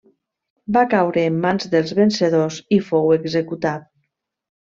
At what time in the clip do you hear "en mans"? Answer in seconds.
1.31-1.67